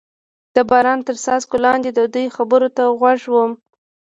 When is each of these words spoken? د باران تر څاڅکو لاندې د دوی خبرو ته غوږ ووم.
د 0.55 0.57
باران 0.69 0.99
تر 1.07 1.15
څاڅکو 1.23 1.55
لاندې 1.65 1.89
د 1.93 1.99
دوی 2.13 2.27
خبرو 2.35 2.67
ته 2.77 2.83
غوږ 2.99 3.21
ووم. 3.27 3.51